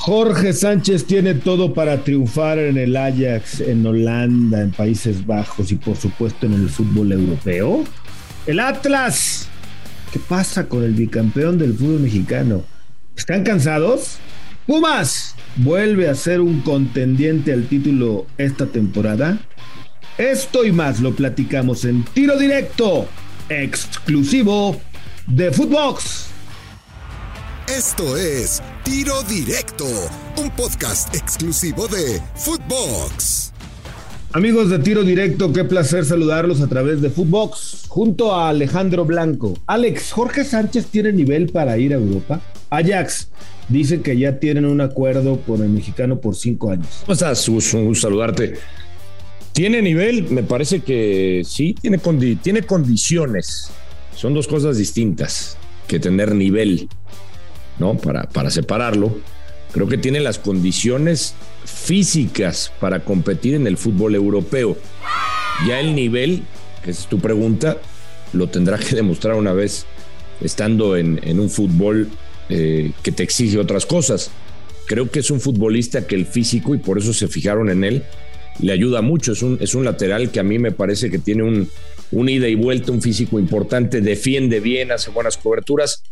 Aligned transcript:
Jorge 0.00 0.54
Sánchez 0.54 1.04
tiene 1.04 1.34
todo 1.34 1.74
para 1.74 2.02
triunfar 2.02 2.58
en 2.58 2.78
el 2.78 2.96
Ajax, 2.96 3.60
en 3.60 3.84
Holanda, 3.84 4.62
en 4.62 4.70
Países 4.70 5.26
Bajos 5.26 5.70
y 5.72 5.74
por 5.74 5.94
supuesto 5.94 6.46
en 6.46 6.54
el 6.54 6.70
fútbol 6.70 7.12
europeo. 7.12 7.84
El 8.46 8.60
Atlas. 8.60 9.46
¿Qué 10.10 10.18
pasa 10.18 10.66
con 10.66 10.84
el 10.84 10.94
bicampeón 10.94 11.58
del 11.58 11.74
fútbol 11.74 12.00
mexicano? 12.00 12.64
¿Están 13.14 13.44
cansados? 13.44 14.16
Pumas 14.66 15.34
vuelve 15.56 16.08
a 16.08 16.14
ser 16.14 16.40
un 16.40 16.62
contendiente 16.62 17.52
al 17.52 17.66
título 17.66 18.24
esta 18.38 18.64
temporada. 18.64 19.38
Esto 20.16 20.64
y 20.64 20.72
más 20.72 21.00
lo 21.00 21.14
platicamos 21.14 21.84
en 21.84 22.04
tiro 22.04 22.38
directo, 22.38 23.06
exclusivo 23.50 24.80
de 25.26 25.52
Footbox. 25.52 26.29
Esto 27.70 28.16
es 28.16 28.60
Tiro 28.82 29.22
Directo, 29.22 29.86
un 30.36 30.50
podcast 30.56 31.14
exclusivo 31.14 31.86
de 31.86 32.20
Footbox. 32.34 33.52
Amigos 34.32 34.70
de 34.70 34.80
Tiro 34.80 35.04
Directo, 35.04 35.52
qué 35.52 35.62
placer 35.62 36.04
saludarlos 36.04 36.60
a 36.62 36.66
través 36.66 37.00
de 37.00 37.10
Footbox 37.10 37.84
junto 37.86 38.34
a 38.34 38.48
Alejandro 38.48 39.04
Blanco. 39.04 39.56
Alex, 39.68 40.10
Jorge 40.10 40.42
Sánchez 40.44 40.86
tiene 40.86 41.12
nivel 41.12 41.50
para 41.50 41.78
ir 41.78 41.92
a 41.92 41.98
Europa. 41.98 42.40
Ajax 42.70 43.28
dice 43.68 44.00
que 44.00 44.18
ya 44.18 44.40
tienen 44.40 44.64
un 44.64 44.80
acuerdo 44.80 45.40
con 45.42 45.62
el 45.62 45.68
mexicano 45.68 46.20
por 46.20 46.34
cinco 46.34 46.72
años. 46.72 46.88
¿Cómo 47.02 47.12
estás? 47.12 47.48
Un 47.48 47.54
gusto 47.54 47.94
saludarte. 47.94 48.54
¿Tiene 49.52 49.80
nivel? 49.80 50.28
Me 50.30 50.42
parece 50.42 50.80
que 50.80 51.42
sí, 51.46 51.76
tiene, 51.80 52.00
tiene 52.42 52.62
condiciones. 52.62 53.70
Son 54.16 54.34
dos 54.34 54.48
cosas 54.48 54.76
distintas 54.76 55.56
que 55.86 56.00
tener 56.00 56.34
nivel. 56.34 56.88
¿No? 57.80 57.96
Para, 57.96 58.24
para 58.24 58.50
separarlo. 58.50 59.18
Creo 59.72 59.88
que 59.88 59.98
tiene 59.98 60.20
las 60.20 60.38
condiciones 60.38 61.34
físicas 61.64 62.72
para 62.80 63.00
competir 63.00 63.54
en 63.54 63.66
el 63.66 63.76
fútbol 63.76 64.14
europeo. 64.14 64.76
Ya 65.66 65.80
el 65.80 65.94
nivel, 65.94 66.42
que 66.84 66.90
es 66.90 67.06
tu 67.06 67.18
pregunta, 67.18 67.78
lo 68.32 68.48
tendrá 68.48 68.78
que 68.78 68.94
demostrar 68.94 69.34
una 69.34 69.52
vez 69.52 69.86
estando 70.40 70.96
en, 70.96 71.18
un 71.38 71.50
fútbol 71.50 72.08
eh, 72.48 72.92
que 73.02 73.12
te 73.12 73.22
exige 73.22 73.58
otras 73.58 73.86
cosas. 73.86 74.30
Creo 74.86 75.10
que 75.10 75.20
es 75.20 75.30
un 75.30 75.40
futbolista 75.40 76.06
que 76.06 76.16
el 76.16 76.26
físico, 76.26 76.74
y 76.74 76.78
por 76.78 76.98
eso 76.98 77.12
se 77.12 77.28
fijaron 77.28 77.70
en 77.70 77.84
él, 77.84 78.04
le 78.58 78.72
ayuda 78.72 79.02
mucho. 79.02 79.32
Es 79.32 79.42
un, 79.42 79.58
es 79.60 79.74
un 79.74 79.84
lateral 79.84 80.30
que 80.30 80.40
a 80.40 80.42
mí 80.42 80.58
me 80.58 80.72
parece 80.72 81.10
que 81.10 81.18
tiene 81.18 81.44
un, 81.44 81.68
un 82.10 82.28
ida 82.28 82.48
y 82.48 82.56
vuelta, 82.56 82.90
un 82.90 83.00
físico 83.00 83.38
importante, 83.38 84.00
defiende 84.00 84.58
bien, 84.58 84.90
hace 84.90 85.10
buenas 85.10 85.36
coberturas 85.36 86.02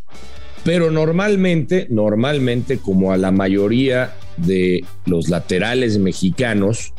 pero 0.64 0.91
normalmente, 0.91 1.87
normalmente, 1.91 2.78
como 2.78 3.12
a 3.12 3.17
la 3.17 3.31
mayoría 3.31 4.14
de 4.37 4.84
los 5.06 5.28
laterales 5.28 5.98
mexicanos 5.98 6.92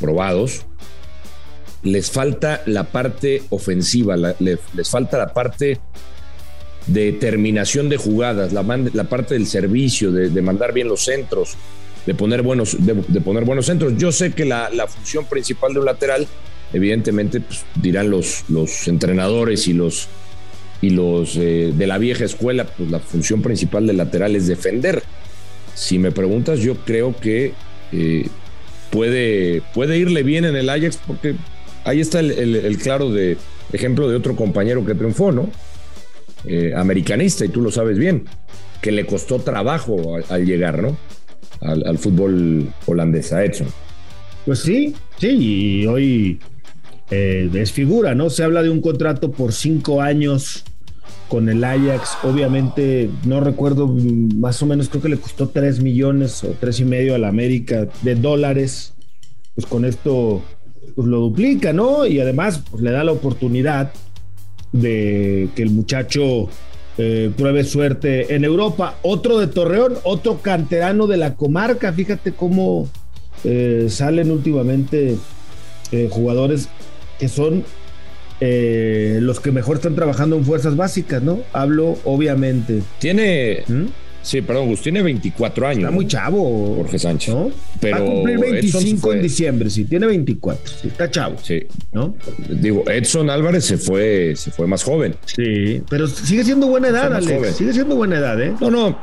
probados, 0.00 0.66
les 1.82 2.10
falta 2.10 2.62
la 2.66 2.84
parte 2.84 3.42
ofensiva, 3.50 4.16
les, 4.16 4.60
falta 4.88 5.18
la 5.18 5.32
parte 5.32 5.78
de 6.86 7.12
terminación 7.12 7.88
de 7.88 7.96
jugadas, 7.96 8.52
la, 8.52 8.64
parte 9.04 9.34
del 9.34 9.46
servicio, 9.46 10.10
de, 10.10 10.42
mandar 10.42 10.72
bien 10.72 10.88
los 10.88 11.04
centros, 11.04 11.54
de 12.06 12.14
poner 12.14 12.42
buenos, 12.42 12.76
de, 12.78 13.20
poner 13.20 13.44
buenos 13.44 13.66
centros. 13.66 13.94
Yo 13.96 14.12
sé 14.12 14.32
que 14.32 14.44
la, 14.44 14.70
función 14.88 15.24
principal 15.26 15.72
de 15.72 15.80
un 15.80 15.86
lateral, 15.86 16.26
evidentemente, 16.72 17.40
pues, 17.40 17.64
dirán 17.76 18.10
los, 18.10 18.44
los 18.48 18.88
entrenadores 18.88 19.68
y 19.68 19.72
los 19.74 20.08
y 20.80 20.90
los 20.90 21.36
eh, 21.36 21.72
de 21.76 21.86
la 21.86 21.98
vieja 21.98 22.24
escuela, 22.24 22.64
pues 22.64 22.90
la 22.90 23.00
función 23.00 23.42
principal 23.42 23.86
del 23.86 23.96
lateral 23.96 24.36
es 24.36 24.46
defender. 24.46 25.02
Si 25.74 25.98
me 25.98 26.12
preguntas, 26.12 26.60
yo 26.60 26.76
creo 26.76 27.16
que 27.16 27.52
eh, 27.92 28.26
puede, 28.90 29.62
puede 29.74 29.98
irle 29.98 30.22
bien 30.22 30.44
en 30.44 30.56
el 30.56 30.68
Ajax 30.68 30.98
porque 31.06 31.34
ahí 31.84 32.00
está 32.00 32.20
el, 32.20 32.78
claro 32.82 33.10
de, 33.10 33.36
ejemplo 33.72 34.08
de 34.08 34.16
otro 34.16 34.36
compañero 34.36 34.84
que 34.84 34.94
triunfó, 34.94 35.32
¿no? 35.32 35.50
Eh, 36.44 36.72
americanista, 36.76 37.44
y 37.44 37.48
tú 37.48 37.60
lo 37.60 37.70
sabes 37.70 37.98
bien, 37.98 38.24
que 38.80 38.92
le 38.92 39.06
costó 39.06 39.40
trabajo 39.40 40.18
al, 40.28 40.46
llegar, 40.46 40.82
¿no? 40.82 40.96
Al, 41.60 41.98
fútbol 41.98 42.72
holandés, 42.86 43.32
a 43.32 43.44
Edson. 43.44 43.66
Pues 44.46 44.60
sí, 44.60 44.94
sí, 45.18 45.28
y 45.28 45.86
hoy 45.86 46.38
es 47.10 47.72
figura, 47.72 48.14
¿no? 48.14 48.30
Se 48.30 48.44
habla 48.44 48.62
de 48.62 48.70
un 48.70 48.80
contrato 48.80 49.30
por 49.30 49.52
cinco 49.52 50.02
años 50.02 50.64
con 51.28 51.48
el 51.48 51.62
Ajax. 51.62 52.18
Obviamente, 52.22 53.10
no 53.24 53.40
recuerdo, 53.40 53.88
más 53.88 54.62
o 54.62 54.66
menos 54.66 54.88
creo 54.88 55.02
que 55.02 55.08
le 55.10 55.18
costó 55.18 55.48
3 55.48 55.80
millones 55.80 56.42
o 56.44 56.54
tres 56.58 56.80
y 56.80 56.84
medio 56.84 57.14
a 57.14 57.18
la 57.18 57.28
América 57.28 57.88
de 58.02 58.14
dólares. 58.14 58.94
Pues 59.54 59.66
con 59.66 59.84
esto 59.84 60.42
pues 60.94 61.06
lo 61.06 61.20
duplica, 61.20 61.72
¿no? 61.72 62.06
Y 62.06 62.20
además 62.20 62.62
pues, 62.70 62.82
le 62.82 62.90
da 62.90 63.04
la 63.04 63.12
oportunidad 63.12 63.92
de 64.72 65.48
que 65.54 65.62
el 65.62 65.70
muchacho 65.70 66.48
eh, 66.96 67.30
pruebe 67.36 67.64
suerte 67.64 68.34
en 68.34 68.44
Europa. 68.44 68.96
Otro 69.02 69.38
de 69.38 69.46
Torreón, 69.46 69.94
otro 70.04 70.40
canterano 70.40 71.06
de 71.06 71.16
la 71.16 71.34
comarca. 71.34 71.92
Fíjate 71.92 72.32
cómo 72.32 72.88
eh, 73.44 73.86
salen 73.88 74.30
últimamente 74.30 75.16
eh, 75.92 76.08
jugadores 76.10 76.68
que 77.18 77.28
son 77.28 77.64
eh, 78.40 79.18
los 79.20 79.40
que 79.40 79.50
mejor 79.50 79.76
están 79.76 79.94
trabajando 79.94 80.36
en 80.36 80.44
fuerzas 80.44 80.76
básicas, 80.76 81.22
¿no? 81.22 81.40
Hablo, 81.52 81.98
obviamente. 82.04 82.82
Tiene. 82.98 83.64
¿Mm? 83.66 83.86
Sí, 84.22 84.42
perdón, 84.42 84.68
Gus, 84.68 84.82
tiene 84.82 85.00
24 85.00 85.66
años. 85.66 85.78
Está 85.84 85.90
muy 85.90 86.06
chavo. 86.06 86.76
Jorge 86.76 86.98
Sánchez. 86.98 87.34
¿no? 87.34 87.50
Pero 87.80 87.96
Va 87.96 88.02
a 88.02 88.06
cumplir 88.06 88.38
25 88.38 89.12
en 89.14 89.22
diciembre, 89.22 89.70
sí, 89.70 89.84
tiene 89.84 90.06
24. 90.06 90.72
Sí, 90.82 90.88
está 90.88 91.10
chavo. 91.10 91.36
Sí. 91.42 91.66
¿No? 91.92 92.14
Digo, 92.48 92.84
Edson 92.90 93.30
Álvarez 93.30 93.64
se 93.64 93.78
fue, 93.78 94.34
se 94.36 94.50
fue 94.50 94.66
más 94.66 94.82
joven. 94.82 95.14
Sí, 95.24 95.82
pero 95.88 96.06
sigue 96.06 96.44
siendo 96.44 96.66
buena 96.66 96.88
edad, 96.88 97.14
Alex. 97.14 97.56
Sigue 97.56 97.72
siendo 97.72 97.96
buena 97.96 98.18
edad, 98.18 98.40
¿eh? 98.40 98.54
No, 98.60 98.70
no. 98.70 98.98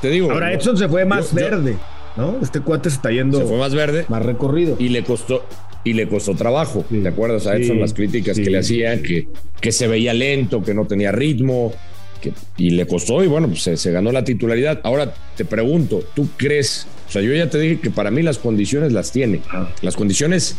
Te 0.00 0.08
digo. 0.08 0.30
Ahora 0.30 0.52
Edson 0.52 0.78
se 0.78 0.88
fue 0.88 1.04
más 1.04 1.34
verde, 1.34 1.76
¿no? 2.16 2.38
Este 2.40 2.60
cuate 2.60 2.90
se 2.90 2.96
está 2.96 3.10
yendo. 3.10 3.38
Se 3.38 3.46
fue 3.46 3.58
más 3.58 3.74
verde. 3.74 4.06
Más 4.08 4.24
recorrido. 4.24 4.76
Y 4.78 4.90
le 4.90 5.02
costó, 5.04 5.44
y 5.84 5.92
le 5.94 6.08
costó 6.08 6.34
trabajo. 6.34 6.84
¿Te 6.90 7.08
acuerdas 7.08 7.46
a 7.46 7.56
Edson 7.56 7.80
las 7.80 7.94
críticas 7.94 8.36
que 8.36 8.50
le 8.50 8.58
hacían? 8.58 9.02
Que, 9.02 9.28
que 9.60 9.72
se 9.72 9.88
veía 9.88 10.12
lento, 10.12 10.62
que 10.62 10.74
no 10.74 10.86
tenía 10.86 11.12
ritmo. 11.12 11.72
Que, 12.20 12.32
y 12.58 12.70
le 12.70 12.86
costó 12.86 13.24
y 13.24 13.28
bueno, 13.28 13.48
pues 13.48 13.62
se, 13.62 13.90
ganó 13.92 14.12
la 14.12 14.24
titularidad. 14.24 14.80
Ahora 14.82 15.14
te 15.36 15.44
pregunto, 15.44 16.04
¿tú 16.14 16.28
crees? 16.36 16.86
O 17.08 17.12
sea, 17.12 17.22
yo 17.22 17.32
ya 17.32 17.48
te 17.48 17.58
dije 17.58 17.80
que 17.80 17.90
para 17.90 18.10
mí 18.10 18.22
las 18.22 18.38
condiciones 18.38 18.92
las 18.92 19.10
tiene. 19.10 19.40
Las 19.80 19.96
condiciones 19.96 20.56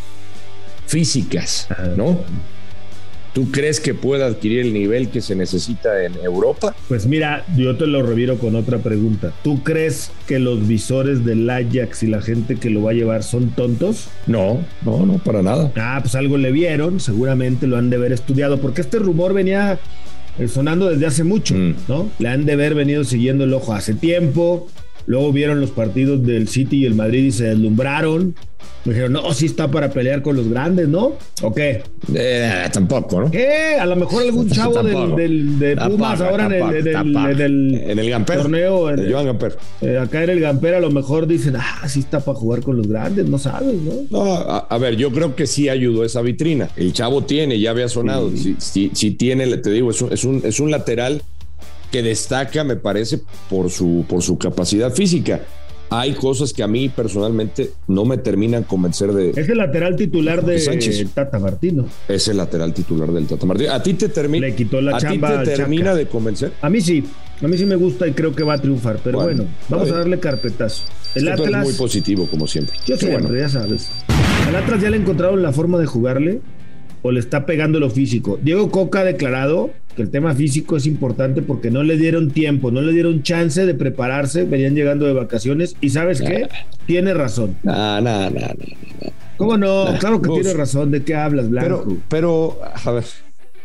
físicas, 0.88 1.68
¿no? 1.96 2.20
¿Tú 3.34 3.50
crees 3.50 3.80
que 3.80 3.94
pueda 3.94 4.26
adquirir 4.26 4.60
el 4.62 4.74
nivel 4.74 5.10
que 5.10 5.22
se 5.22 5.36
necesita 5.36 6.04
en 6.04 6.16
Europa? 6.18 6.76
Pues 6.90 7.06
mira, 7.06 7.46
yo 7.56 7.78
te 7.78 7.88
lo 7.88 8.04
reviro 8.04 8.38
con 8.38 8.56
otra 8.56 8.80
pregunta. 8.80 9.32
¿Tú 9.44 9.64
crees 9.64 10.12
que 10.28 10.38
los 10.40 10.68
visores 10.68 11.24
del 11.24 11.50
Ajax 11.50 12.04
y 12.04 12.08
la 12.08 12.22
gente 12.22 12.58
que 12.58 12.70
lo 12.70 12.84
va 12.84 12.92
a 12.92 12.94
llevar 12.94 13.24
son 13.24 13.52
tontos? 13.52 14.10
No, 14.28 14.60
no, 14.84 15.06
no, 15.06 15.18
para 15.20 15.42
nada. 15.42 15.72
Ah, 15.78 16.00
pues 16.02 16.16
algo 16.16 16.38
le 16.38 16.52
vieron, 16.52 17.00
seguramente 17.00 17.68
lo 17.68 17.78
han 17.78 17.90
de 17.90 17.96
haber 17.96 18.12
estudiado, 18.12 18.60
porque 18.60 18.82
este 18.82 19.00
rumor 19.00 19.34
venía 19.34 19.80
eh, 20.38 20.48
sonando 20.48 20.90
desde 20.90 21.06
hace 21.06 21.24
mucho, 21.24 21.56
mm. 21.56 21.76
¿no? 21.88 22.10
Le 22.20 22.28
han 22.28 22.46
de 22.46 22.54
haber 22.54 22.76
venido 22.76 23.04
siguiendo 23.04 23.46
el 23.46 23.54
ojo 23.54 23.74
hace 23.74 23.94
tiempo. 23.94 24.68
Luego 25.06 25.32
vieron 25.32 25.60
los 25.60 25.72
partidos 25.72 26.26
del 26.26 26.48
City 26.48 26.78
y 26.78 26.86
el 26.86 26.96
Madrid 26.96 27.26
y 27.26 27.32
se 27.32 27.46
deslumbraron. 27.46 28.36
Me 28.84 28.94
dijeron, 28.94 29.14
no, 29.14 29.32
sí 29.34 29.46
está 29.46 29.70
para 29.70 29.92
pelear 29.92 30.24
con 30.24 30.36
los 30.36 30.50
grandes, 30.50 30.88
¿no? 30.88 31.14
¿O 31.44 31.54
qué? 31.54 31.84
Eh, 32.16 32.68
tampoco, 32.74 33.22
¿no? 33.22 33.30
¿Qué? 33.30 33.76
A 33.80 33.86
lo 33.86 33.96
mejor 33.96 34.24
algún 34.24 34.50
chavo 34.50 34.82
del, 34.82 35.60
de 35.60 35.78
Pumas 35.78 36.20
ahora 36.20 36.46
en, 36.46 36.54
el, 36.54 36.88
en, 37.76 38.00
el, 38.00 38.10
Gamper, 38.10 38.38
torneo. 38.40 38.90
En, 38.90 39.00
el 39.00 39.12
Joan 39.12 39.28
Gamper. 39.28 39.58
Eh, 39.82 40.00
acá 40.00 40.24
en 40.24 40.32
el 40.32 40.40
Gamper 40.40 40.76
a 40.76 40.80
lo 40.80 40.90
mejor 40.90 41.28
dicen, 41.28 41.58
ah, 41.58 41.88
sí 41.88 42.00
está 42.00 42.22
para 42.22 42.38
jugar 42.38 42.62
con 42.62 42.76
los 42.76 42.88
grandes, 42.88 43.28
no 43.28 43.38
sabes, 43.38 43.76
¿no? 43.76 43.94
No, 44.10 44.34
a, 44.34 44.78
ver, 44.80 44.96
yo 44.96 45.12
creo 45.12 45.36
que 45.36 45.46
sí 45.46 45.70
ayudó 45.70 46.04
esa 46.04 46.22
vitrina. 46.22 46.70
El 46.76 46.92
chavo 46.92 47.24
tiene, 47.24 47.60
ya 47.60 47.70
había 47.72 47.88
sonado. 47.88 48.32
Sí, 48.58 48.90
tiene, 49.12 49.58
te 49.58 49.70
digo, 49.70 49.92
es 49.92 50.02
es 50.02 50.24
un, 50.24 50.42
es 50.44 50.60
un 50.60 50.72
lateral 50.72 51.22
que 51.92 52.02
destaca, 52.02 52.64
me 52.64 52.76
parece, 52.76 53.20
por 53.50 53.70
su, 53.70 54.06
por 54.08 54.22
su 54.22 54.38
capacidad 54.38 54.92
física. 54.92 55.42
Hay 55.94 56.14
cosas 56.14 56.54
que 56.54 56.64
a 56.64 56.68
mí 56.68 56.88
personalmente 56.88 57.72
no 57.90 58.06
me 58.06 58.18
terminan 58.18 58.64
convencer 58.64 59.12
de. 59.12 59.32
Es 59.32 59.50
el 59.50 59.58
lateral 59.58 59.98
titular 59.98 60.44
de 60.46 60.58
Sánchez. 60.58 61.06
Tata 61.14 61.38
Martino. 61.38 61.86
Es 62.08 62.30
el 62.30 62.38
lateral 62.38 62.74
titular 62.74 63.12
del 63.12 63.28
Tata 63.28 63.46
Martino. 63.46 63.74
¿A 63.74 63.84
ti 63.84 63.96
te 63.96 64.08
termina? 64.08 64.48
Le 64.48 64.56
quitó 64.56 64.80
la 64.80 64.96
¿A 64.96 65.00
ti 65.00 65.20
te 65.20 65.38
termina 65.44 65.94
de 65.94 66.08
convencer? 66.08 66.54
A 66.62 66.70
mí 66.70 66.80
sí. 66.80 67.04
A 67.42 67.48
mí 67.48 67.58
sí 67.58 67.66
me 67.66 67.76
gusta 67.76 68.08
y 68.08 68.14
creo 68.14 68.34
que 68.34 68.44
va 68.44 68.54
a 68.54 68.58
triunfar. 68.58 69.00
Pero 69.04 69.20
bueno, 69.20 69.46
vamos 69.68 69.92
a 69.92 69.98
darle 69.98 70.18
carpetazo. 70.18 70.86
El 71.14 71.28
Atlas. 71.28 71.68
Es 71.68 71.72
muy 71.72 71.74
positivo, 71.74 72.26
como 72.28 72.48
siempre. 72.48 72.78
Yo 72.86 72.96
siempre, 72.96 73.38
ya 73.38 73.50
sabes. 73.50 73.92
Al 74.48 74.56
Atlas 74.56 74.82
ya 74.82 74.90
le 74.92 74.96
encontraron 74.96 75.44
la 75.44 75.52
forma 75.52 75.78
de 75.78 75.88
jugarle 75.88 76.40
o 77.02 77.12
le 77.12 77.20
está 77.20 77.46
pegando 77.46 77.82
lo 77.82 77.90
físico. 77.90 78.40
Diego 78.42 78.72
Coca 78.72 79.02
ha 79.02 79.04
declarado 79.04 79.72
que 79.96 80.02
el 80.02 80.10
tema 80.10 80.34
físico 80.34 80.78
es 80.78 80.86
importante 80.86 81.42
porque 81.42 81.72
no 81.72 81.84
le 81.84 81.98
dieron 81.98 82.32
tiempo, 82.32 82.72
no 82.72 82.82
le 82.82 82.94
dieron 82.94 83.24
chance 83.24 83.66
de 83.66 83.74
prepararse, 83.74 84.44
venían 84.44 84.76
llegando 84.76 85.06
de 85.06 85.14
vacaciones 85.14 85.76
y 85.82 85.90
¿sabes 85.90 86.22
qué? 86.22 86.48
Tiene 86.86 87.14
razón. 87.14 87.56
No, 87.64 88.02
no, 88.02 88.30
no, 88.30 88.40
no. 88.40 89.12
¿Cómo 89.38 89.58
no? 89.58 89.86
claro 90.00 90.22
que 90.22 90.30
tiene 90.30 90.54
razón. 90.54 90.92
¿De 90.92 91.04
qué 91.04 91.16
hablas, 91.16 91.50
Blanco? 91.50 91.84
Pero, 91.84 91.98
pero 92.08 92.60
a 92.86 92.92
ver, 92.92 93.06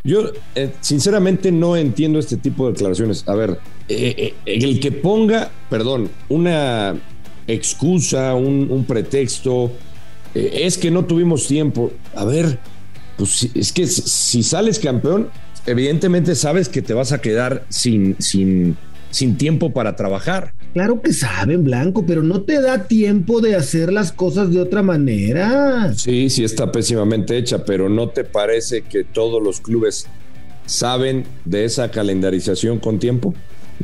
yo 0.06 0.31
eh, 0.55 0.70
sinceramente 0.81 1.50
no 1.50 1.76
entiendo 1.76 2.20
este 2.20 2.37
tipo 2.37 2.67
de 2.67 2.73
declaraciones. 2.73 3.25
A 3.26 3.34
ver, 3.34 3.58
eh, 3.88 4.34
eh, 4.46 4.52
el 4.62 4.78
que 4.78 4.93
ponga, 4.93 5.50
perdón, 5.69 6.08
una 6.28 6.94
excusa, 7.49 8.34
un, 8.34 8.84
pretexto, 8.87 9.73
es 10.32 10.78
que 10.78 10.93
no 10.93 11.05
tuvimos 11.05 11.49
tiempo. 11.49 11.90
A 12.14 12.25
ver, 12.25 12.58
pues 13.19 13.50
es 13.52 13.73
que 13.73 13.87
si 13.87 14.44
sales 14.44 14.78
campeón, 14.78 15.28
evidentemente 15.66 16.34
sabes 16.34 16.68
que 16.68 16.82
te 16.82 16.94
vas 16.94 17.12
a 17.12 17.20
quedar 17.20 17.64
sin, 17.68 18.16
sin, 18.20 18.76
sin 19.10 19.36
tiempo 19.36 19.72
para 19.72 19.96
trabajar. 19.96 20.52
Claro 20.72 21.00
que 21.00 21.12
saben, 21.12 21.64
Blanco, 21.64 22.04
pero 22.06 22.22
no 22.22 22.42
te 22.42 22.60
da 22.60 22.86
tiempo 22.86 23.40
de 23.40 23.56
hacer 23.56 23.92
las 23.92 24.12
cosas 24.12 24.50
de 24.50 24.60
otra 24.60 24.82
manera. 24.82 25.92
Sí, 25.94 26.30
sí 26.30 26.44
está 26.44 26.70
pésimamente 26.70 27.36
hecha, 27.36 27.64
pero 27.64 27.88
¿no 27.88 28.10
te 28.10 28.24
parece 28.24 28.82
que 28.82 29.04
todos 29.04 29.42
los 29.42 29.60
clubes 29.60 30.06
saben 30.66 31.24
de 31.44 31.64
esa 31.64 31.90
calendarización 31.90 32.78
con 32.78 32.98
tiempo? 32.98 33.34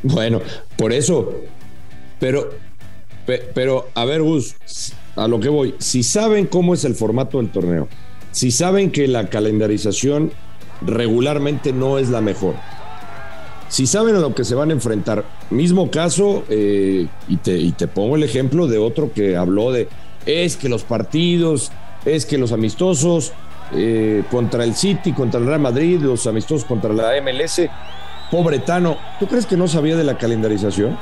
Bueno, 0.02 0.40
por 0.76 0.92
eso, 0.92 1.42
pero, 2.18 2.50
pero 3.54 3.88
a 3.94 4.04
ver, 4.04 4.22
Gus, 4.22 4.54
a 5.16 5.28
lo 5.28 5.40
que 5.40 5.48
voy, 5.48 5.74
si 5.78 6.02
saben 6.02 6.46
cómo 6.46 6.74
es 6.74 6.84
el 6.84 6.94
formato 6.94 7.38
del 7.38 7.50
torneo, 7.50 7.88
si 8.32 8.50
saben 8.50 8.90
que 8.90 9.08
la 9.08 9.28
calendarización 9.28 10.32
regularmente 10.86 11.72
no 11.72 11.98
es 11.98 12.08
la 12.10 12.20
mejor. 12.20 12.54
Si 13.68 13.86
saben 13.86 14.16
a 14.16 14.20
lo 14.20 14.34
que 14.34 14.44
se 14.44 14.54
van 14.54 14.68
a 14.68 14.74
enfrentar, 14.74 15.24
mismo 15.50 15.90
caso, 15.90 16.44
eh, 16.50 17.06
y, 17.28 17.36
te, 17.38 17.56
y 17.56 17.72
te 17.72 17.88
pongo 17.88 18.16
el 18.16 18.22
ejemplo 18.22 18.66
de 18.66 18.76
otro 18.78 19.12
que 19.14 19.36
habló 19.36 19.72
de, 19.72 19.88
es 20.26 20.56
que 20.56 20.68
los 20.68 20.82
partidos, 20.82 21.72
es 22.04 22.26
que 22.26 22.36
los 22.36 22.52
amistosos 22.52 23.32
eh, 23.74 24.24
contra 24.30 24.64
el 24.64 24.74
City, 24.74 25.12
contra 25.12 25.40
el 25.40 25.46
Real 25.46 25.60
Madrid, 25.60 25.98
los 26.00 26.26
amistosos 26.26 26.66
contra 26.66 26.92
la 26.92 27.12
MLS, 27.22 27.62
pobretano, 28.32 28.96
¿tú 29.20 29.26
crees 29.26 29.44
que 29.44 29.58
no 29.58 29.68
sabía 29.68 29.94
de 29.94 30.04
la 30.04 30.16
calendarización? 30.16 30.98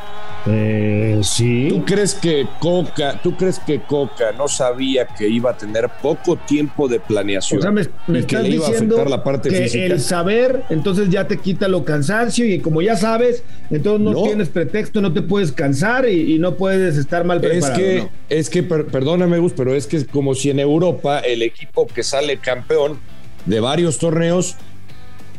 Eh, 0.47 1.21
sí. 1.23 1.69
¿Tú 1.69 1.85
crees 1.85 2.13
que 2.15 2.49
Coca, 2.59 3.21
tú 3.23 3.37
crees 3.37 3.61
que 3.61 3.83
Coca 3.83 4.33
no 4.37 4.49
sabía 4.49 5.07
que 5.07 5.29
iba 5.29 5.53
a 5.53 5.57
tener 5.57 5.89
poco 6.03 6.35
tiempo 6.35 6.89
de 6.89 6.99
planeación? 6.99 7.61
O 7.61 7.63
sea, 7.63 7.71
me, 7.71 7.83
estás 8.19 8.43
diciendo 8.43 9.05
la 9.05 9.23
parte 9.23 9.49
que 9.49 9.87
el 9.87 10.01
saber, 10.01 10.65
entonces 10.71 11.09
ya 11.09 11.29
te 11.29 11.37
quita 11.37 11.69
lo 11.69 11.85
cansancio 11.85 12.45
y 12.45 12.59
como 12.59 12.83
ya 12.83 12.97
sabes, 12.97 13.45
entonces 13.71 14.01
no, 14.01 14.25
tienes 14.25 14.49
pretexto, 14.49 15.01
no 15.01 15.13
te 15.13 15.23
puedes 15.23 15.53
cansar 15.53 16.09
y, 16.09 16.37
no 16.41 16.57
puedes 16.57 16.97
estar 16.97 17.25
mal 17.25 17.41
preparado. 17.41 17.79
Es 17.79 17.79
que, 17.79 18.09
es 18.29 18.51
que 18.51 18.65
perdóname, 18.65 19.39
Gus, 19.39 19.53
pero 19.57 19.73
es 19.73 19.87
que 19.87 19.99
es 19.99 20.05
como 20.05 20.35
si 20.35 20.51
en 20.51 20.59
Europa 20.59 21.21
el 21.21 21.43
equipo 21.43 21.87
que 21.87 22.03
sale 22.03 22.39
campeón 22.39 22.99
de 23.47 23.61
varios 23.61 23.99
torneos 23.99 24.57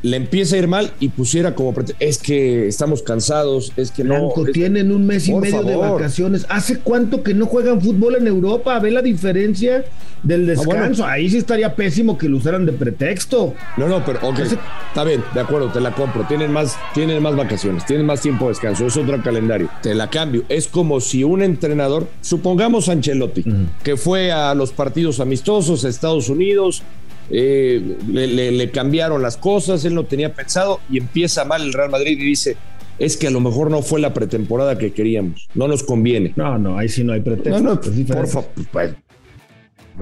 le 0.03 0.17
empieza 0.17 0.55
a 0.55 0.59
ir 0.59 0.67
mal 0.67 0.91
y 0.99 1.09
pusiera 1.09 1.53
como 1.55 1.73
es 1.99 2.17
que 2.17 2.67
estamos 2.67 3.03
cansados, 3.03 3.71
es 3.77 3.91
que 3.91 4.03
no. 4.03 4.33
tienen 4.51 4.91
un 4.91 5.05
mes 5.05 5.27
y 5.27 5.33
medio 5.33 5.63
de 5.63 5.75
vacaciones. 5.75 6.45
¿Hace 6.49 6.79
cuánto 6.79 7.23
que 7.23 7.33
no 7.33 7.45
juegan 7.45 7.81
fútbol 7.81 8.15
en 8.15 8.27
Europa? 8.27 8.77
¿Ve 8.79 8.91
la 8.91 9.01
diferencia 9.01 9.85
del 10.23 10.43
ah, 10.43 10.53
descanso? 10.53 11.05
Ahí 11.05 11.29
sí 11.29 11.37
estaría 11.37 11.75
pésimo 11.75 12.17
que 12.17 12.27
lo 12.27 12.37
usaran 12.37 12.65
de 12.65 12.73
pretexto. 12.73 13.53
No, 13.77 13.87
no, 13.87 14.03
pero 14.03 14.19
ok, 14.27 14.39
está 14.39 15.03
bien, 15.03 15.23
de 15.33 15.39
acuerdo, 15.39 15.71
te 15.71 15.79
la 15.79 15.93
compro. 15.93 16.25
Tienen 16.27 16.51
más, 16.51 16.77
tienen 16.93 17.21
más 17.21 17.35
vacaciones, 17.35 17.85
tienen 17.85 18.05
más 18.05 18.21
tiempo 18.21 18.45
de 18.45 18.49
descanso, 18.49 18.87
es 18.87 18.97
otro 18.97 19.21
calendario. 19.21 19.69
Te 19.81 19.93
la 19.93 20.09
cambio. 20.09 20.43
Es 20.49 20.67
como 20.67 20.99
si 20.99 21.23
un 21.23 21.43
entrenador, 21.43 22.07
supongamos 22.21 22.89
Ancelotti, 22.89 23.45
que 23.83 23.97
fue 23.97 24.31
a 24.31 24.55
los 24.55 24.71
partidos 24.71 25.19
amistosos 25.19 25.85
a 25.85 25.89
Estados 25.89 26.29
Unidos, 26.29 26.83
eh, 27.31 27.97
le, 28.07 28.71
cambiaron 28.71 29.21
las 29.21 29.37
cosas, 29.37 29.85
él 29.85 29.95
no 29.95 30.03
tenía 30.03 30.33
pensado 30.33 30.79
y 30.89 30.97
empieza 30.97 31.45
mal 31.45 31.61
el 31.61 31.73
Real 31.73 31.89
Madrid 31.89 32.19
y 32.19 32.25
dice, 32.25 32.57
es 32.99 33.15
que 33.17 33.27
a 33.27 33.31
lo 33.31 33.39
mejor 33.39 33.71
no 33.71 33.81
fue 33.81 33.99
la 33.99 34.13
pretemporada 34.13 34.77
que 34.77 34.91
queríamos, 34.91 35.47
no 35.55 35.67
nos 35.67 35.83
conviene. 35.83 36.33
No, 36.35 36.57
no, 36.57 36.77
ahí 36.77 36.89
sí 36.89 37.03
no 37.03 37.13
hay 37.13 37.21
pretexto. 37.21 37.61
No, 37.61 37.75
no, 37.75 37.81
por 37.81 38.27
favor, 38.27 38.49
pues, 38.71 38.91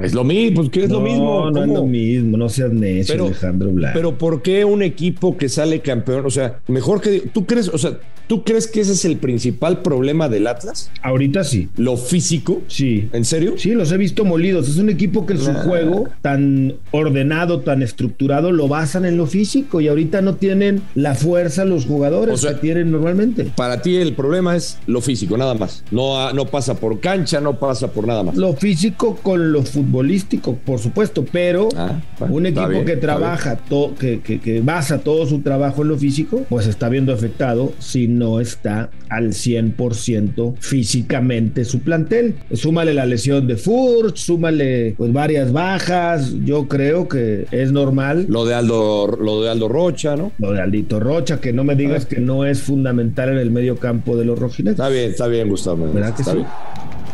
es 0.02 0.14
lo 0.14 0.24
mismo, 0.24 0.62
pues 0.62 0.70
que 0.70 0.84
es 0.86 0.90
lo 0.90 1.02
mismo. 1.02 1.52
No, 1.52 1.64
es 1.64 1.70
lo 1.70 1.86
mismo, 1.86 2.38
no 2.38 2.50
seas 2.50 2.72
necio, 2.72 3.26
Alejandro 3.26 3.72
Blanco. 3.72 3.94
Pero 3.96 4.18
¿por 4.18 4.42
qué 4.42 4.64
un 4.64 4.82
equipo 4.82 5.38
que 5.38 5.50
sale 5.50 5.82
campeón? 5.82 6.26
O 6.26 6.30
sea, 6.30 6.60
mejor 6.68 7.02
que. 7.02 7.22
¿Tú 7.22 7.46
crees, 7.46 7.70
o 7.70 7.78
sea, 7.78 8.00
¿tú 8.30 8.44
crees 8.44 8.68
que 8.68 8.82
ese 8.82 8.94
es 8.94 9.04
el 9.06 9.18
principal 9.18 9.82
problema 9.82 10.30
del 10.30 10.46
Atlas? 10.46 10.92
Ahorita 11.02 11.44
sí. 11.44 11.68
¿Lo 11.78 11.98
físico? 11.98 12.62
Sí. 12.68 13.10
¿En 13.12 13.26
serio? 13.26 13.56
Sí, 13.58 13.72
los 13.72 13.92
he 13.92 13.98
visto 13.98 14.24
molidos. 14.24 14.70
Es 14.70 14.78
un 14.78 14.90
equipo 14.90 15.26
que 15.26 15.36
su 15.36 15.52
juego 15.52 16.08
tan 16.22 16.76
ordenado, 16.92 17.62
tan 17.62 17.82
estructurado, 17.82 18.52
lo 18.52 18.68
basan 18.68 19.06
en 19.06 19.18
lo 19.18 19.26
físico 19.26 19.82
y 19.82 19.88
ahorita 19.88 20.22
no 20.22 20.36
tienen 20.36 20.84
la 20.94 21.16
fuerza 21.16 21.66
los 21.66 21.88
jugadores 21.88 22.46
que 22.46 22.54
tienen 22.54 22.92
normalmente. 22.92 23.52
Para 23.56 23.82
ti 23.82 23.96
el 23.96 24.14
problema 24.14 24.56
es 24.56 24.78
lo 24.86 25.02
físico, 25.02 25.36
nada 25.36 25.56
más. 25.56 25.84
No, 25.90 26.32
no 26.32 26.46
pasa 26.46 26.76
por 26.76 27.00
cancha, 27.00 27.42
no 27.42 27.58
pasa 27.58 27.92
por 27.92 28.06
nada 28.06 28.22
más. 28.22 28.36
Lo 28.36 28.54
físico 28.54 29.18
con 29.24 29.52
lo 29.52 29.64
futbolístico, 29.64 30.54
por 30.54 30.78
supuesto, 30.78 31.26
pero 31.32 31.70
ah, 31.76 32.00
un 32.30 32.46
equipo 32.46 32.86
que 32.86 32.96
trabaja, 32.96 33.58
que, 34.00 34.22
que, 34.22 34.62
basa 34.62 35.00
todo 35.00 35.26
su 35.26 35.42
trabajo 35.42 35.82
en 35.82 35.88
lo 35.88 35.98
físico, 35.98 36.46
pues 36.48 36.68
está 36.68 36.90
viendo 36.90 37.12
afectado 37.12 37.74
si 37.80 38.08
no 38.20 38.40
está 38.40 38.92
al 39.10 39.30
100% 39.30 40.56
físicamente 40.60 41.66
su 41.66 41.80
plantel. 41.80 42.36
Súmale 42.54 42.94
la 42.94 43.06
lesión 43.06 43.48
de 43.48 43.56
Furch, 43.58 44.18
súmale 44.18 44.94
pues 44.98 45.12
varias 45.12 45.52
bajas, 45.52 46.34
yo 46.44 46.68
creo 46.68 47.08
que 47.08 47.48
es 47.52 47.72
normal. 47.72 48.26
Lo 48.30 48.46
de 48.46 48.54
Aldo, 48.54 49.08
lo 49.08 49.42
de 49.42 49.50
Aldo 49.50 49.70
Rocha, 49.70 50.16
¿no? 50.16 50.32
Lo 50.38 50.52
de 50.52 50.62
Aldito 50.62 51.00
Rocha, 51.00 51.40
que 51.40 51.54
no 51.54 51.64
me 51.64 51.76
digas 51.76 52.06
que 52.06 52.20
no 52.20 52.46
es 52.46 52.62
fundamental 52.62 53.30
en 53.30 53.38
el 53.38 53.52
medio 53.52 53.78
campo 53.78 54.18
de 54.18 54.26
los 54.26 54.38
rojinetes. 54.38 54.80
Está 54.80 54.90
bien, 54.90 55.12
está 55.12 55.28
bien, 55.28 55.50
Gustavo. 55.50 55.92
¿Verdad 55.92 56.16
que 56.16 56.24
sí? 56.24 56.38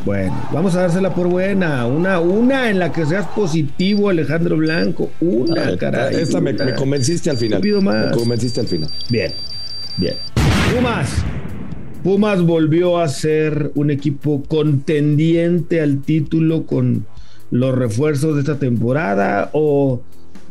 Bueno, 0.06 0.40
vamos 0.54 0.76
a 0.76 0.82
dársela 0.82 1.16
por 1.16 1.28
buena. 1.28 1.88
Una, 1.88 2.20
una 2.20 2.70
en 2.70 2.78
la 2.78 2.92
que 2.92 3.06
seas 3.08 3.26
positivo, 3.28 4.10
Alejandro 4.10 4.56
Blanco. 4.56 5.10
Una, 5.20 5.76
caray. 5.78 6.16
Esta 6.16 6.40
me, 6.40 6.56
convenciste 6.76 7.32
al 7.32 7.38
final. 7.38 7.60
Pido 7.60 7.82
más. 7.82 8.12
Me 8.12 8.16
convenciste 8.16 8.60
al 8.60 8.68
final. 8.68 8.92
Bien, 9.10 9.34
bien. 9.98 10.16
Pumas. 10.76 11.24
Pumas 12.04 12.42
volvió 12.42 12.98
a 12.98 13.08
ser 13.08 13.72
un 13.76 13.92
equipo 13.92 14.44
contendiente 14.44 15.80
al 15.80 16.02
título 16.02 16.66
con 16.66 17.06
los 17.50 17.74
refuerzos 17.74 18.36
de 18.36 18.42
esta 18.42 18.60
temporada 18.60 19.52
o 19.54 20.02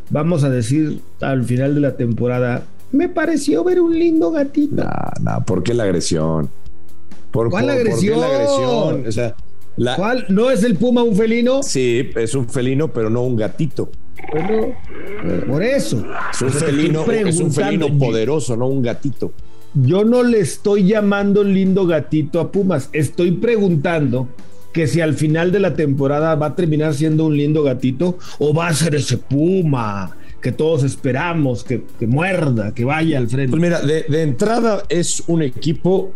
vamos 0.08 0.42
a 0.42 0.48
decir 0.48 1.00
al 1.20 1.44
final 1.44 1.74
de 1.74 1.82
la 1.82 1.96
temporada, 1.98 2.62
me 2.90 3.10
pareció 3.10 3.64
ver 3.64 3.82
un 3.82 3.98
lindo 3.98 4.30
gatito. 4.30 4.76
No, 4.76 4.90
no, 5.20 5.44
¿por 5.44 5.62
qué 5.62 5.74
la 5.74 5.82
agresión? 5.82 6.48
¿Por, 7.30 7.50
¿Cuál 7.50 7.68
agresión? 7.68 8.14
¿por 8.14 8.24
qué 8.24 8.32
la 8.32 8.34
agresión? 8.34 9.06
O 9.06 9.12
sea, 9.12 9.34
¿Cuál? 9.96 10.24
¿No 10.30 10.50
es 10.50 10.64
el 10.64 10.76
puma 10.76 11.02
un 11.02 11.16
felino? 11.16 11.62
Sí, 11.62 12.08
es 12.16 12.34
un 12.34 12.48
felino, 12.48 12.88
pero 12.88 13.10
no 13.10 13.24
un 13.24 13.36
gatito. 13.36 13.90
Bueno, 14.32 14.74
por 15.46 15.62
eso. 15.62 16.02
Es 16.32 16.40
un, 16.40 16.50
felino, 16.50 17.04
es 17.12 17.40
un 17.40 17.52
felino 17.52 17.98
poderoso, 17.98 18.56
no 18.56 18.68
un 18.68 18.80
gatito. 18.80 19.30
Yo 19.74 20.04
no 20.04 20.22
le 20.22 20.40
estoy 20.40 20.84
llamando 20.84 21.44
lindo 21.44 21.86
gatito 21.86 22.40
a 22.40 22.52
Pumas. 22.52 22.90
Estoy 22.92 23.32
preguntando 23.32 24.28
que 24.72 24.86
si 24.86 25.00
al 25.00 25.14
final 25.14 25.52
de 25.52 25.60
la 25.60 25.74
temporada 25.74 26.34
va 26.34 26.46
a 26.46 26.54
terminar 26.56 26.94
siendo 26.94 27.26
un 27.26 27.36
lindo 27.36 27.62
gatito 27.62 28.18
o 28.38 28.54
va 28.54 28.68
a 28.68 28.74
ser 28.74 28.94
ese 28.94 29.18
Puma 29.18 30.16
que 30.40 30.52
todos 30.52 30.82
esperamos, 30.82 31.64
que, 31.64 31.82
muerda, 32.06 32.74
que 32.74 32.84
vaya 32.84 33.18
al 33.18 33.28
frente. 33.28 33.50
Pues 33.50 33.62
mira, 33.62 33.80
de 33.80 34.22
entrada 34.22 34.82
es 34.88 35.22
un 35.26 35.42
equipo 35.42 36.12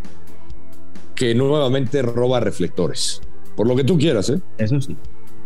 que 1.15 1.35
nuevamente 1.35 2.03
roba 2.03 2.39
reflectores 2.41 3.23
por 3.59 3.67
lo 3.67 3.75
que 3.75 3.83
tú 3.83 3.99
quieras, 3.99 4.31
¿eh? 4.31 4.39
Eso 4.57 4.81
sí. 4.81 4.97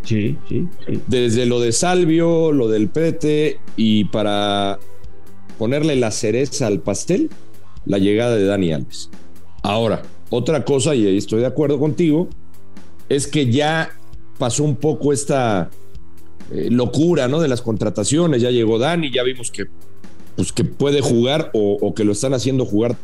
Sí, 0.03 0.37
sí, 0.47 0.69
sí. 0.87 1.01
Desde 1.07 1.47
lo 1.47 1.61
de 1.61 1.73
Salvio, 1.73 2.53
lo 2.53 2.69
del 2.69 2.89
Prete 2.89 3.59
y 3.75 4.05
para 4.05 4.79
ponerle 5.57 5.97
la 5.97 6.11
cereza 6.11 6.67
al 6.67 6.81
pastel, 6.81 7.31
la 7.87 7.99
llegada 7.99 8.37
de 8.37 8.45
Dani 8.45 8.73
Alves. 8.73 9.11
Ahora, 9.63 10.03
otra 10.31 10.65
cosa, 10.65 10.95
y 10.95 11.07
ahí 11.07 11.17
estoy 11.17 11.41
de 11.41 11.47
acuerdo 11.47 11.79
contigo, 11.79 12.29
es 13.09 13.27
que 13.27 13.51
ya 13.51 13.91
pasó 14.39 14.65
un 14.65 14.77
poco 14.77 15.13
esta 15.13 15.71
eh, 16.53 16.69
locura, 16.71 17.29
¿no? 17.29 17.41
De 17.41 17.49
las 17.49 17.63
contrataciones. 17.63 18.43
Ya 18.43 18.51
llegó 18.51 18.79
Dani, 18.79 19.11
ya 19.13 19.23
vimos 19.23 19.51
que, 19.51 19.67
pues, 20.37 20.53
que 20.53 20.65
puede 20.65 21.01
jugar 21.01 21.51
o, 21.55 21.95
que 21.95 22.05
lo 22.05 22.13
están 22.13 22.35
haciendo 22.35 22.65
jugar 22.65 22.97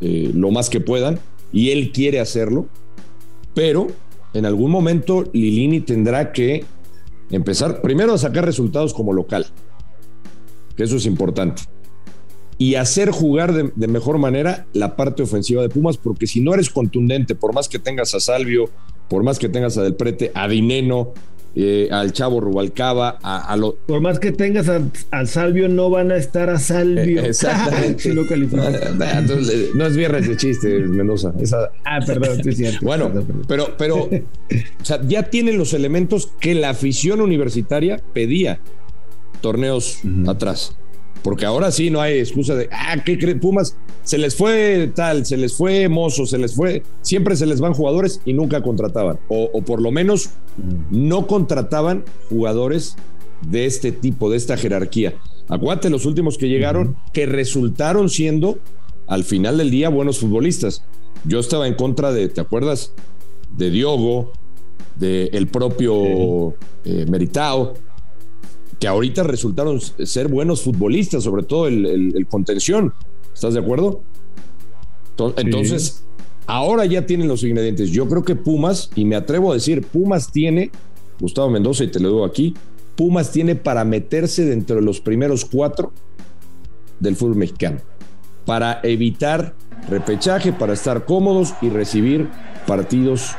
eh, 0.00 0.30
lo 0.34 0.50
más 0.50 0.68
que 0.70 0.80
puedan, 0.80 1.20
y 1.52 1.70
él 1.70 1.92
quiere 1.92 2.20
hacerlo, 2.20 2.66
pero 3.54 3.86
en 4.34 4.44
algún 4.44 4.70
momento 4.70 5.24
Lilini 5.32 5.80
tendrá 5.80 6.32
que 6.32 6.64
empezar 7.30 7.80
primero 7.80 8.12
a 8.12 8.18
sacar 8.18 8.44
resultados 8.44 8.92
como 8.92 9.12
local, 9.12 9.46
que 10.76 10.82
eso 10.82 10.96
es 10.96 11.06
importante. 11.06 11.62
Y 12.58 12.76
hacer 12.76 13.10
jugar 13.10 13.52
de, 13.52 13.88
mejor 13.88 14.18
manera 14.18 14.66
la 14.72 14.96
parte 14.96 15.22
ofensiva 15.22 15.62
de 15.62 15.68
Pumas, 15.68 15.96
porque 15.96 16.26
si 16.26 16.40
no 16.40 16.54
eres 16.54 16.70
contundente, 16.70 17.34
por 17.34 17.54
más 17.54 17.68
que 17.68 17.78
tengas 17.78 18.14
a 18.14 18.20
Salvio, 18.20 18.70
por 19.08 19.22
más 19.22 19.38
que 19.38 19.48
tengas 19.48 19.76
a 19.78 19.82
Del 19.82 19.94
Prete, 19.94 20.30
a 20.34 20.48
Dineno, 20.48 21.12
eh, 21.56 21.88
al 21.92 22.12
Chavo 22.12 22.40
Rubalcaba, 22.40 23.18
a, 23.22 23.56
lo... 23.56 23.76
Por 23.76 24.00
más 24.00 24.18
que 24.18 24.32
tengas 24.32 24.68
a, 24.68 25.26
Salvio, 25.26 25.68
no 25.68 25.88
van 25.88 26.10
a 26.10 26.16
estar 26.16 26.50
a 26.50 26.58
Salvio. 26.58 27.22
Eh, 27.22 27.26
exactamente. 27.28 28.12
no, 29.74 29.86
es 29.86 29.96
viernes 29.96 30.28
de 30.28 30.36
chiste, 30.36 30.80
Mendoza. 30.80 31.32
Ah, 31.84 32.00
perdón, 32.04 32.42
sí, 32.42 32.52
cierto. 32.52 32.84
Bueno, 32.84 33.12
pero, 33.46 33.76
pero 33.78 34.04
o 34.04 34.84
sea, 34.84 35.00
ya 35.06 35.24
tienen 35.30 35.56
los 35.58 35.74
elementos 35.74 36.32
que 36.40 36.54
la 36.54 36.70
afición 36.70 37.20
universitaria 37.20 38.00
pedía 38.12 38.60
torneos 39.40 40.00
atrás. 40.26 40.76
Porque 41.24 41.46
ahora 41.46 41.70
sí 41.70 41.88
no 41.88 42.02
hay 42.02 42.18
excusa 42.18 42.54
de, 42.54 42.68
ah, 42.70 42.98
¿qué 43.02 43.18
creen? 43.18 43.40
Pumas? 43.40 43.78
Se 44.02 44.18
les 44.18 44.36
fue 44.36 44.92
tal, 44.94 45.24
se 45.24 45.38
les 45.38 45.56
fue 45.56 45.88
Mozo, 45.88 46.26
se 46.26 46.36
les 46.36 46.54
fue. 46.54 46.82
Siempre 47.00 47.34
se 47.34 47.46
les 47.46 47.60
van 47.62 47.72
jugadores 47.72 48.20
y 48.26 48.34
nunca 48.34 48.62
contrataban. 48.62 49.18
O, 49.28 49.62
por 49.62 49.80
lo 49.80 49.90
menos 49.90 50.28
no 50.90 51.26
contrataban 51.26 52.04
jugadores 52.28 52.96
de 53.40 53.64
este 53.64 53.90
tipo, 53.90 54.30
de 54.30 54.36
esta 54.36 54.58
jerarquía. 54.58 55.14
Acuérdate 55.48 55.88
los 55.88 56.04
últimos 56.04 56.36
que 56.36 56.50
llegaron, 56.50 56.94
que 57.14 57.24
resultaron 57.24 58.10
siendo, 58.10 58.58
al 59.06 59.24
final 59.24 59.56
del 59.56 59.70
día, 59.70 59.88
buenos 59.88 60.18
futbolistas. 60.18 60.82
Yo 61.24 61.40
estaba 61.40 61.66
en 61.66 61.74
contra 61.74 62.12
de, 62.12 62.28
¿te 62.28 62.42
acuerdas? 62.42 62.92
De 63.56 63.70
Diogo, 63.70 64.32
de 64.96 65.30
el 65.32 65.46
propio 65.46 66.54
eh, 66.84 67.06
Meritao 67.08 67.72
que 68.84 68.88
ahorita 68.88 69.22
resultaron 69.22 69.80
ser 69.80 70.28
buenos 70.28 70.60
futbolistas, 70.60 71.24
sobre 71.24 71.42
todo 71.42 71.68
el, 71.68 72.26
contención. 72.28 72.92
¿Estás 73.32 73.54
de 73.54 73.60
acuerdo? 73.60 74.02
Entonces, 75.38 76.04
ahora 76.44 76.84
ya 76.84 77.06
tienen 77.06 77.26
los 77.26 77.42
ingredientes. 77.44 77.88
Yo 77.92 78.06
creo 78.06 78.22
que 78.24 78.36
Pumas, 78.36 78.90
y 78.94 79.06
me 79.06 79.16
atrevo 79.16 79.52
a 79.52 79.54
decir, 79.54 79.86
Pumas 79.86 80.30
tiene, 80.30 80.70
Gustavo 81.18 81.48
Mendoza, 81.48 81.84
y 81.84 81.88
te 81.88 81.98
lo 81.98 82.10
digo 82.10 82.24
aquí, 82.26 82.52
Pumas 82.94 83.32
tiene 83.32 83.56
para 83.56 83.86
meterse 83.86 84.44
dentro 84.44 84.76
de 84.76 84.82
los 84.82 85.00
primeros 85.00 85.46
cuatro 85.46 85.90
del 87.00 87.16
fútbol 87.16 87.36
mexicano, 87.36 87.78
para 88.44 88.80
evitar 88.82 89.54
repechaje, 89.88 90.52
para 90.52 90.74
estar 90.74 91.06
cómodos 91.06 91.54
y 91.62 91.70
recibir 91.70 92.28
partidos 92.66 93.30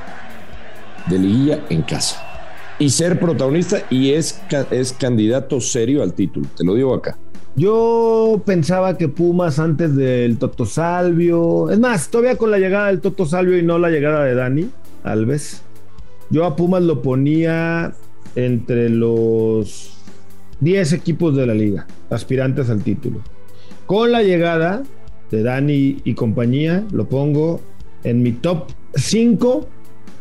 de 1.08 1.20
liguilla 1.20 1.64
en 1.70 1.84
casa 1.84 2.25
y 2.80 2.90
ser 2.90 3.20
protagonista 3.20 3.84
y 3.90 4.12
es, 4.12 4.42
es 4.72 4.94
candidato 4.94 5.62
serio 5.62 6.04
al 6.04 6.14
título, 6.14 6.48
te 6.56 6.64
lo 6.64 6.76
digo 6.76 6.94
acá. 6.94 7.18
Yo 7.56 8.42
pensaba 8.46 8.98
que 8.98 9.08
Pumas 9.08 9.60
antes 9.60 9.96
del 9.96 10.38
Toto 10.38 10.66
Salvio, 10.66 11.70
es 11.72 11.80
más, 11.80 12.10
todavía 12.10 12.38
con 12.38 12.52
la 12.52 12.60
llegada 12.60 12.88
del 12.88 13.00
Toto 13.00 13.26
Salvio 13.26 13.58
y 13.58 13.64
no 13.64 13.80
la 13.80 13.90
llegada 13.90 14.26
de 14.26 14.36
Dani 14.36 14.70
Alves, 15.04 15.62
yo 16.30 16.44
a 16.44 16.58
Pumas 16.58 16.84
lo 16.84 17.02
ponía 17.02 17.94
entre 18.36 18.90
los 18.90 19.98
10 20.60 20.94
equipos 20.94 21.36
de 21.38 21.48
la 21.48 21.54
liga, 21.54 21.88
aspirantes 22.10 22.70
al 22.70 22.84
título. 22.84 23.22
Con 23.86 24.12
la 24.12 24.22
llegada 24.22 24.84
de 25.32 25.44
Dani 25.44 26.02
y 26.04 26.14
compañía, 26.14 26.84
lo 26.92 27.08
pongo 27.08 27.62
en 28.04 28.22
mi 28.22 28.34
top 28.34 28.72
5 28.96 29.68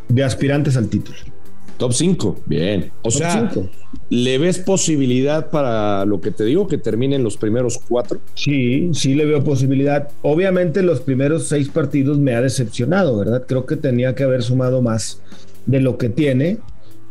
de 0.09 0.23
aspirantes 0.23 0.77
al 0.77 0.89
título. 0.89 1.34
Top 1.79 1.93
5, 1.93 2.43
bien. 2.47 2.91
O 3.03 3.11
sea, 3.11 3.51
¿le 4.09 4.39
ves 4.39 4.59
posibilidad 4.59 5.51
para 5.51 6.05
lo 6.05 6.21
que 6.21 6.31
te 6.31 6.45
digo, 6.45 6.69
que 6.69 6.79
terminen 6.79 7.25
los 7.25 7.37
primeros 7.37 7.81
cuatro? 7.89 8.21
Sí, 8.35 8.91
sí 8.93 9.15
le 9.15 9.25
veo 9.25 9.43
posibilidad. 9.43 10.09
Obviamente 10.23 10.83
los 10.83 11.01
primeros 11.01 11.49
seis 11.49 11.69
partidos 11.69 12.19
me 12.19 12.35
ha 12.35 12.41
decepcionado, 12.41 13.19
¿verdad? 13.19 13.45
Creo 13.47 13.67
que 13.67 13.77
tenía 13.77 14.15
que 14.15 14.23
haber 14.23 14.43
sumado 14.43 14.83
más 14.83 15.21
de 15.67 15.81
lo 15.81 15.99
que 15.99 16.11
tiene, 16.11 16.59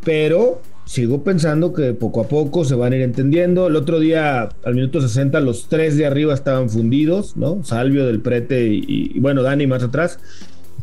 pero 0.04 0.62
sigo 0.86 1.24
pensando 1.24 1.74
que 1.74 1.94
poco 1.94 2.22
a 2.22 2.28
poco 2.28 2.64
se 2.64 2.76
van 2.76 2.94
a 2.94 2.96
ir 2.96 3.02
entendiendo. 3.02 3.68
El 3.68 3.76
otro 3.76 4.00
día, 4.00 4.50
al 4.64 4.76
minuto 4.76 5.02
60, 5.02 5.42
los 5.42 5.68
tres 5.68 5.98
de 5.98 6.06
arriba 6.06 6.34
estaban 6.34 6.70
fundidos, 6.70 7.36
¿no? 7.36 7.64
Salvio 7.64 8.06
del 8.06 8.22
Prete 8.22 8.68
y, 8.68 9.12
y 9.14 9.20
bueno, 9.20 9.44
Dani 9.44 9.68
más 9.68 9.84
atrás 9.84 10.20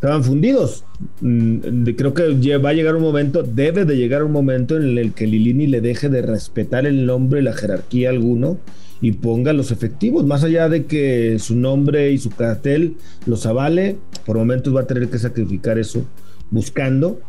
estaban 0.01 0.25
fundidos. 0.25 0.85
Mm, 1.21 1.85
creo 1.95 2.15
que 2.15 2.57
va 2.57 2.71
a 2.71 2.73
llegar 2.73 2.97
un 2.97 3.03
momento, 3.03 3.43
debe 3.43 3.85
de 3.85 3.99
llegar 3.99 4.25
un 4.25 4.33
momento 4.33 4.79
en 4.79 4.97
el 4.97 5.13
que 5.13 5.27
Lilini 5.27 5.67
le 5.67 5.83
deje 5.83 6.09
de 6.09 6.23
respetar 6.23 6.87
el 6.87 7.05
nombre 7.05 7.41
y 7.41 7.43
la 7.43 7.53
jerarquía 7.53 8.09
alguno 8.09 8.57
y 9.03 9.13
ponga 9.13 9.53
los 9.53 9.71
efectivos. 9.71 10.25
Más 10.25 10.43
allá 10.43 10.71
de 10.71 10.87
que 10.87 11.39
su 11.39 11.55
nombre 11.55 12.13
y 12.13 12.17
su 12.19 12.31
cartel 12.31 12.97
los 13.27 13.45
avale, 13.45 13.99
por 14.25 14.39
momentos 14.39 14.75
va 14.75 14.81
a 14.81 14.87
tener 14.87 15.11
que 15.11 15.19
sacrificar 15.19 15.79
eso, 15.79 16.07
buscando 16.51 17.21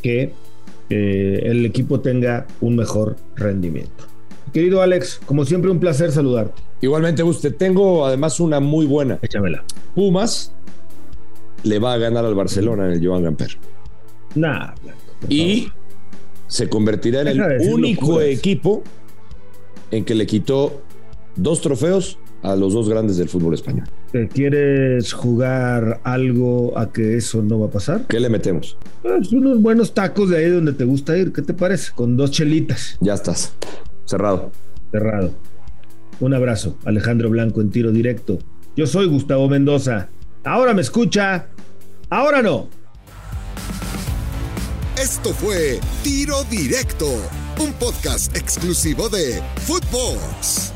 que 0.00 0.32
eh, 0.88 1.40
el 1.44 1.66
equipo 1.66 2.00
tenga 2.00 2.46
un 2.62 2.76
mejor 2.76 3.16
rendimiento. 3.36 4.06
Querido 4.54 4.80
Alex, 4.80 5.20
como 5.26 5.44
siempre, 5.44 5.70
un 5.70 5.78
placer 5.78 6.12
saludarte. 6.12 6.62
Igualmente, 6.80 7.22
usted 7.22 7.54
tengo 7.54 8.06
además 8.06 8.40
una 8.40 8.58
muy 8.58 8.86
buena. 8.86 9.18
Échamela. 9.20 9.64
Pumas 9.94 10.54
le 11.62 11.78
va 11.78 11.94
a 11.94 11.98
ganar 11.98 12.24
al 12.24 12.34
Barcelona 12.34 12.86
en 12.86 12.92
el 12.92 13.06
Joan 13.06 13.22
Gamper. 13.22 13.58
Nah, 14.34 14.72
y 15.28 15.68
se 16.46 16.68
convertirá 16.68 17.22
en 17.22 17.28
el 17.28 17.72
único 17.72 18.20
equipo 18.20 18.82
en 19.90 20.04
que 20.04 20.14
le 20.14 20.26
quitó 20.26 20.82
dos 21.36 21.60
trofeos 21.60 22.18
a 22.42 22.56
los 22.56 22.72
dos 22.72 22.88
grandes 22.88 23.16
del 23.16 23.28
fútbol 23.28 23.54
español. 23.54 23.86
¿Quieres 24.32 25.12
jugar 25.12 26.00
algo 26.04 26.76
a 26.76 26.92
que 26.92 27.16
eso 27.16 27.42
no 27.42 27.60
va 27.60 27.66
a 27.66 27.70
pasar? 27.70 28.06
¿Qué 28.08 28.18
le 28.18 28.28
metemos? 28.28 28.76
Pues 29.02 29.32
unos 29.32 29.60
buenos 29.60 29.94
tacos 29.94 30.30
de 30.30 30.38
ahí 30.38 30.50
donde 30.50 30.72
te 30.72 30.84
gusta 30.84 31.16
ir. 31.16 31.32
¿Qué 31.32 31.42
te 31.42 31.54
parece? 31.54 31.92
Con 31.94 32.16
dos 32.16 32.30
chelitas. 32.30 32.96
Ya 33.00 33.14
estás. 33.14 33.54
Cerrado. 34.06 34.50
Cerrado. 34.90 35.32
Un 36.18 36.34
abrazo, 36.34 36.76
Alejandro 36.84 37.30
Blanco 37.30 37.60
en 37.60 37.70
tiro 37.70 37.92
directo. 37.92 38.38
Yo 38.76 38.86
soy 38.86 39.06
Gustavo 39.06 39.48
Mendoza. 39.48 40.08
Ahora 40.44 40.72
me 40.72 40.80
escucha, 40.80 41.46
ahora 42.08 42.40
no. 42.40 42.68
Esto 44.96 45.34
fue 45.34 45.80
Tiro 46.02 46.44
Directo, 46.44 47.08
un 47.58 47.72
podcast 47.74 48.34
exclusivo 48.34 49.08
de 49.10 49.42
Footbox. 49.66 50.72